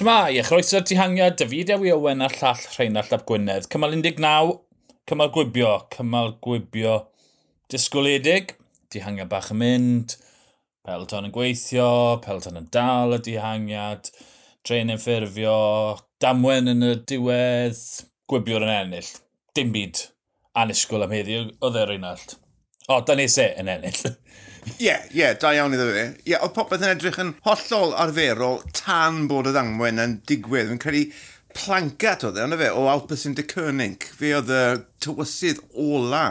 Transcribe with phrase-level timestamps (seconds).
[0.00, 3.66] Tymai, a chroeso'r dihangiad, David Ewi Owen a'r llall Rheinald Ap Gwynedd.
[3.68, 4.54] Cymal 19,
[5.10, 6.94] cymal gwibio, cymal gwibio
[7.68, 8.54] disgwledig,
[8.88, 10.14] dihangiad bach yn mynd,
[10.88, 11.90] Pelton yn gweithio,
[12.24, 14.08] Pelton yn dal y dihangiad,
[14.64, 15.58] tren yn ffurfio,
[16.24, 17.84] damwen yn y diwedd,
[18.32, 19.12] gwibiwr yn ennill.
[19.52, 20.06] Dim byd
[20.64, 22.38] anisgwyl am heddi, oedd e Rheinald.
[22.88, 24.16] O, dan e yn ennill.
[24.76, 26.06] Ie, ie, da iawn iddo fe.
[26.22, 30.70] Ie, yeah, oedd popeth yn edrych yn hollol arferol tan bod y ddangwen yn digwydd.
[30.72, 31.04] Fi'n credu
[31.56, 34.06] plancat oedd e, ond fe, o Alpes yn de Cernig.
[34.16, 34.62] Fe oedd y
[35.04, 36.24] tywysydd ola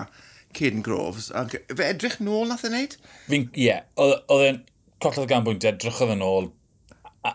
[0.55, 2.95] Caden Groves, ac fe edrych nôl nath e'n neud?
[3.27, 4.63] Fi'n, ie, yeah, oedd e'n
[5.03, 6.49] collodd gan bwynt edrych oedd yn ôl,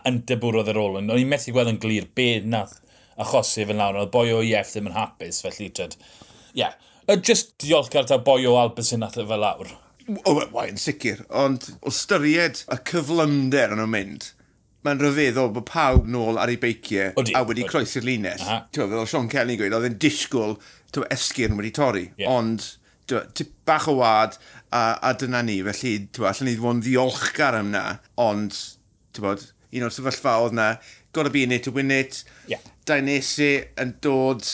[0.01, 0.99] yn debwrodd yr ôl.
[0.99, 2.79] O'n i'n methu gweld yn glir beth nath
[3.21, 4.01] achosi fe'n lawr.
[4.01, 5.89] Oedd boi o IEF ddim yn hapus, felly, ie.
[6.57, 6.75] Yeah.
[7.21, 9.71] Just diolch gael ta boi o Alpes yn nath e fel lawr.
[10.05, 11.23] O, wai, yn sicr.
[11.33, 14.27] Ond o styried y cyflymder yn o'n mynd,
[14.85, 18.43] mae'n rhyfeddol bod pawb nôl ar ei beiciau a wedi croesi'r linell.
[18.69, 20.57] Ti'n fel Sean Kelly'n gweud, oedd e'n disgwyl
[20.93, 22.05] tywa, esgyrn wedi torri.
[22.21, 22.35] Yeah.
[22.35, 22.67] Ond
[23.09, 24.37] tywa, tip bach o wad
[24.69, 25.57] a, a dyna ni.
[25.65, 27.83] Felly, tywa, allan ni fod yn ddiolchgar am na.
[28.21, 28.61] Ond,
[29.15, 30.69] ti'n bod, un o'r sefyllfa oedd na,
[31.15, 32.21] gotta be in it to win it.
[32.51, 32.61] Yeah.
[32.85, 34.45] Dainese yn dod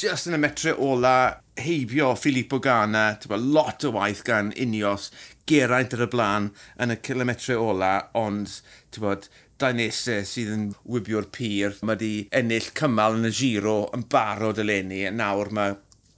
[0.00, 1.14] just yn y metre ola
[1.58, 5.10] heibio Filippo Gana, tyba, lot o waith gan Unios,
[5.50, 8.60] geraint ar y blaen yn y kilometre ola, ond
[9.00, 9.26] bod,
[9.60, 11.76] dainese sydd yn wybio'r pyr.
[11.84, 15.76] Mae di ennill cymal yn y giro yn barod eleni, a nawr mae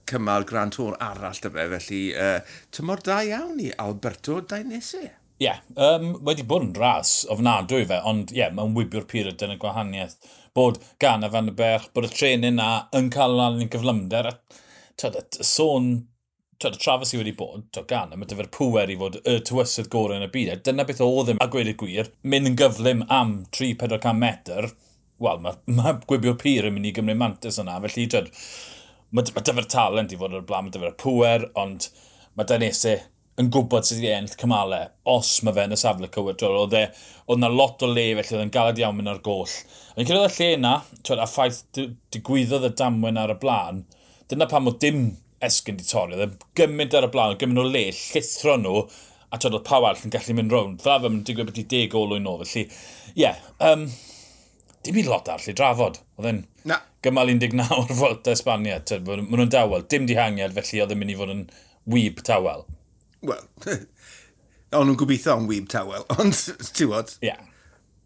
[0.09, 2.39] cymal Grand Tour arall dy fe, felly uh,
[2.75, 5.03] tymor da iawn i Alberto Dainese.
[5.41, 9.31] Ie, yeah, um, wedi bod yn ras ofnadwy fe, ond ie, yeah, mae'n wybio'r pyr
[9.33, 10.19] yn y gwahaniaeth.
[10.55, 14.29] Bod gan y fan y berch, bod y trenin na yn cael yn i'n cyflymder,
[14.29, 14.61] a
[15.01, 15.93] tyd, sôn
[16.61, 20.19] tyd, trafod sydd wedi bod, tyd, gan, mae dyfer pwer i fod y tywysydd gorau
[20.19, 20.63] yn y byd.
[20.67, 24.69] Dyna beth oedd ddim, a gweud y gwir, mynd yn gyflym am 3-400 metr,
[25.23, 28.29] wel, mae ma gwibio'r pyr yn mynd i gymryd mantis yna, felly tyd,
[29.13, 31.89] mae ma dyfer talent i fod o'r blaen, mae dyfer pwer, ond
[32.37, 32.99] mae Danese
[33.41, 36.59] yn gwybod sydd i enll cymalau, os mae fe yn y safle cywydrol.
[36.63, 36.83] Oedd e,
[37.25, 39.55] oedd na lot o le, felly oedd yn galed iawn mynd ar goll.
[39.97, 41.63] Yn cyrraedd y lle yna, twyd, a ffaith
[42.13, 43.81] digwyddodd y damwen ar y blaen,
[44.33, 45.03] Dyna pam oedd dim
[45.45, 46.15] esgyn di torri.
[46.17, 48.79] Oedd e gymaint ar y blaen, gymaint o le, llithro nhw,
[49.29, 50.79] a tyd oedd pawb arall yn gallu mynd rownd.
[50.81, 52.39] Dda fe, mae'n digwydd beth i deg olwyn o.
[52.41, 53.37] Felly, ie, yeah,
[53.69, 53.85] um,
[54.85, 56.01] dim i lot arall i drafod.
[56.17, 56.41] Oedd e'n
[57.05, 58.79] gymal 19 o'r Volta Espania.
[59.05, 61.47] Maen nhw'n dawel, dim dihangiad, felly oedd e'n mynd i fod yn
[61.93, 62.65] wyb tawel.
[63.23, 63.45] Wel,
[64.73, 66.39] o'n nhw'n gobeithio am wyb tawel, ond
[66.73, 67.17] ti'n bod?
[67.21, 67.29] Ie.
[67.33, 67.49] Yeah.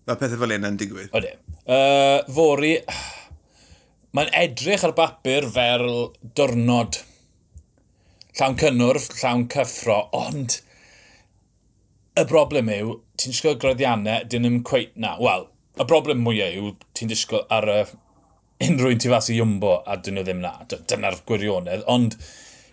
[0.08, 1.12] Mae pethau fel un yn digwydd.
[1.12, 1.34] Oedde.
[1.68, 2.78] Uh, fori,
[4.18, 5.84] Mae'n edrych ar bapur fel
[6.38, 6.96] diwrnod
[8.40, 10.56] llawn cynnwrf, llawn cyffro, ond
[12.18, 15.12] y broblem yw, ti'n disgwyl graddiannau, dyn nhw'n cweith na.
[15.22, 15.46] Wel,
[15.78, 17.76] y broblem mwyaf yw, ti'n disgwyl ar y
[18.66, 20.56] unrhyw un ti fas i ymbo, a dyn nhw ddim na.
[20.74, 22.18] Dyna'r gwirionedd, ond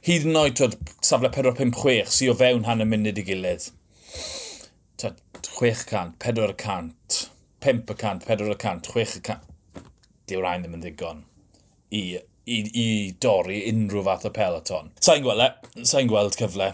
[0.09, 3.69] hyd yn oed, twyd, safle 456, sy'n o fewn han y munud i gilydd.
[4.97, 7.23] Twyd, 600, 400,
[7.69, 9.41] 500, 400, 600.
[10.25, 11.25] Diw rhain ddim yn ddigon
[11.95, 12.03] i,
[12.47, 12.89] i, i
[13.23, 14.91] dorri unrhyw fath o peloton.
[15.05, 15.85] Sa'n gweld, e?
[15.87, 16.73] sa'n gweld cyfle.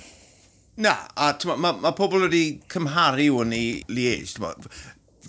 [0.81, 4.53] Na, a mae ma, ma pobl wedi cymharu hwn i Liege,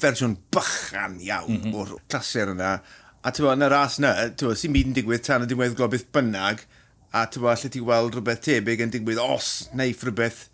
[0.01, 1.79] fersiwn bychan iawn mm -hmm.
[1.81, 2.77] o'r clasur yna.
[3.21, 6.07] A ti'n bod, yn y ras yna, sy'n byd yn digwydd tan y diwedd globeth
[6.15, 6.63] bynnag,
[7.11, 10.47] a ti'n bod, lle ti weld rhywbeth tebyg yn digwydd os neu rhywbeth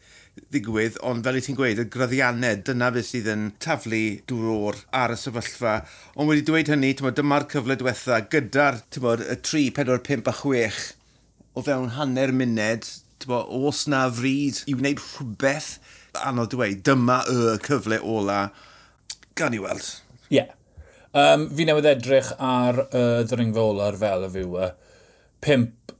[0.54, 5.14] ddigwydd, ond fel i ti'n gweud, y graddiannau, dyna beth sydd yn taflu dŵr ar
[5.16, 5.74] y sefyllfa.
[6.16, 10.36] Ond wedi dweud hynny, tymod, dyma'r cyfle diwetha, gyda'r tymod, y 3, 4, 5 a
[10.42, 10.82] 6
[11.58, 12.86] o fewn hanner munud,
[13.24, 15.74] tymod, os na fryd i wneud rhywbeth
[16.28, 18.46] anodd dweud, dyma y cyfle ola,
[19.38, 19.90] gan i weld.
[20.30, 20.42] Ie.
[20.42, 20.54] Yeah.
[21.18, 24.58] Um, fi newydd edrych ar y uh, ddringfa ola'r fel y fyw.
[25.46, 25.96] 5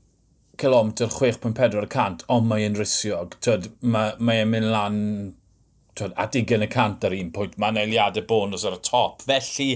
[0.58, 3.36] km 6.4 cant, ond mae e'n risiog.
[3.44, 4.98] Tyd, mae, mae e'n mynd lan
[5.98, 7.56] twyd, at 20 y cant ar un pwynt.
[7.60, 9.24] Mae'n eiliadau bonus ar y top.
[9.26, 9.70] Felly,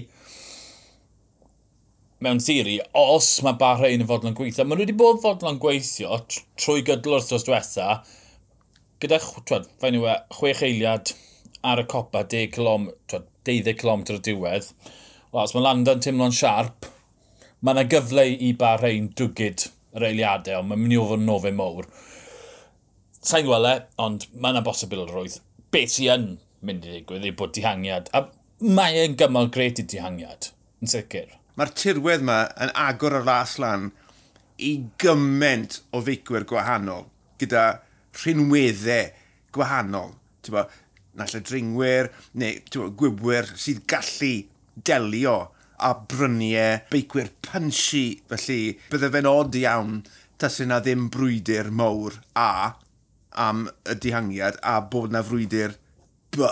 [2.23, 6.85] mewn theori, os mae Bahrein yn fodlon gweithio, maen nhw wedi bod fodlon gweithio trwy
[6.87, 7.99] gydl o'r thos diwetha,
[9.03, 9.19] gyda
[9.51, 11.15] twyd, fain yw e, chwech eiliad
[11.67, 14.71] ar y copa, 10 km, twyd, 12 km o diwedd.
[15.33, 16.87] Wel, os mae Landa'n teimlo'n siarp,
[17.63, 19.67] mae yna gyfle i Bahrein dwgyd
[19.97, 21.89] yr eiliadau, ond mae'n mynd i ofyn nofe mowr.
[23.23, 25.39] Sa'n gweld e, ond mae yna bosibil rwydd.
[25.73, 26.27] Beth sy'n yn
[26.67, 28.27] mynd i ddigwydd i bod dihangiad, a
[28.63, 30.53] mae e'n gymal gret i dihangiad,
[30.83, 31.33] yn sicr.
[31.59, 33.91] Mae'r tirwedd yma yn agor ar las lan
[34.63, 34.73] i
[35.03, 37.09] gymaint o feicwyr gwahanol,
[37.41, 37.67] gyda
[38.23, 39.11] rhinweddau
[39.53, 40.15] gwahanol.
[40.53, 40.65] Bo,
[41.19, 42.09] nall y dringwyr
[42.41, 44.33] neu bo, gwybwyr sydd gallu
[44.89, 45.37] delio
[45.83, 48.21] a bryniau beicwyr punchy.
[48.31, 50.03] Felly, bydde fe'n od iawn
[50.41, 52.75] tas yna ddim brwydr mawr A
[53.43, 55.77] am y dihangiad a bod na frwydr
[56.35, 56.49] B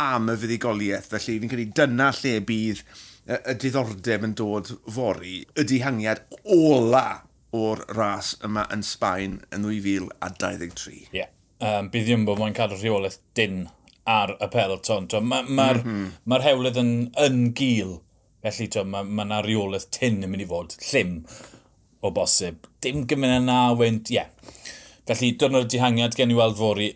[0.00, 1.08] am y fuddigoliaeth.
[1.12, 2.84] Felly, fi'n credu dyna lle bydd
[3.30, 6.22] y y diddordeb yn dod fori y dihangiad
[6.56, 7.20] ola
[7.56, 10.96] o'r ras yma yn Sbaen yn 2023.
[11.10, 11.20] Ie.
[11.20, 11.30] Yeah.
[11.60, 13.66] Um, bydd ddim bod mae'n cadw rheolaeth dyn
[14.08, 15.08] ar y peloton.
[15.10, 16.06] Mae'r ma, ma mm -hmm.
[16.24, 17.98] ma hewlydd yn, yn gil
[18.44, 21.18] Felly mae ma yna reolaeth tyn yn mynd i fod, llym
[22.00, 22.68] o bosib.
[22.80, 24.20] Dim gymryd yna wynt, ie.
[24.20, 24.30] Yeah.
[25.10, 26.88] Felly diwrnod dihangiad gen i weld fori,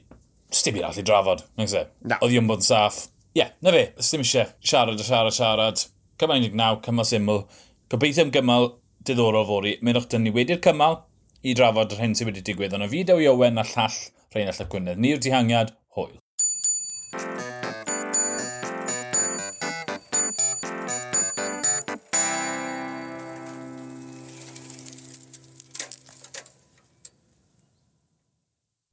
[0.54, 1.84] sdim i'n allu drafod, nag se?
[2.08, 2.20] Na.
[2.24, 3.08] Oedd yn saff.
[3.34, 5.84] Ie, yeah, na fe, sdim eisiau siarad a siarad a siarad.
[6.20, 7.44] Cymal 19, cymal syml.
[7.90, 8.70] Gobeithio am gymal
[9.04, 9.76] diddorol fori.
[9.84, 11.02] Meddwch dyn ni wedi'r cymal
[11.44, 12.76] i drafod yr hyn sydd wedi digwydd.
[12.78, 13.98] Ond o fideo i Owen a llall
[14.34, 15.02] Rhain Rheinald gwynedd.
[15.02, 16.14] Ni'r dihangiad, hwyl.